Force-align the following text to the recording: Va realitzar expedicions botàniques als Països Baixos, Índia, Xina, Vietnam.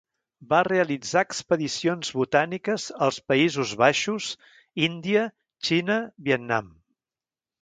Va 0.51 0.59
realitzar 0.67 1.21
expedicions 1.25 2.09
botàniques 2.21 2.85
als 3.09 3.19
Països 3.33 3.75
Baixos, 3.83 4.31
Índia, 4.89 5.27
Xina, 5.69 5.99
Vietnam. 6.31 6.75